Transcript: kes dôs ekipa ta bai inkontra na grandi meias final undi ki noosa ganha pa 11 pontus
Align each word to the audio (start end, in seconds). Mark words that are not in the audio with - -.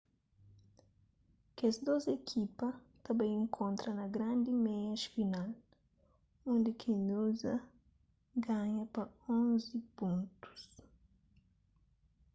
kes 1.57 1.75
dôs 1.85 2.03
ekipa 2.17 2.69
ta 3.03 3.09
bai 3.17 3.31
inkontra 3.43 3.89
na 3.99 4.05
grandi 4.15 4.51
meias 4.65 5.03
final 5.13 5.49
undi 6.51 6.71
ki 6.79 6.91
noosa 7.07 7.53
ganha 8.45 8.83
pa 8.93 9.03
11 9.27 9.75
pontus 9.97 10.63